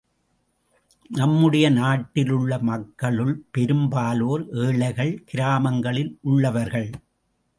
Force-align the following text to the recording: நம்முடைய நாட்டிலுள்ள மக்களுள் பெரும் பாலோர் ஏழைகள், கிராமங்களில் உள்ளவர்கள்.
நம்முடைய 1.09 1.65
நாட்டிலுள்ள 1.69 2.57
மக்களுள் 2.59 3.33
பெரும் 3.51 3.89
பாலோர் 3.89 4.43
ஏழைகள், 4.63 5.13
கிராமங்களில் 5.25 6.17
உள்ளவர்கள். 6.21 6.89